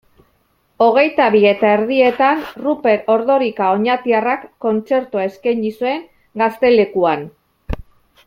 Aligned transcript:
Hogeita 0.83 1.25
bi 1.35 1.41
eta 1.49 1.73
erdietan 1.79 2.39
Ruper 2.63 2.95
Ordorika 3.17 3.69
oñatiarrak 3.75 4.49
kontzertua 4.67 5.27
eskaini 5.29 5.73
zuen 5.83 6.03
Gaztelekuan. 6.45 7.29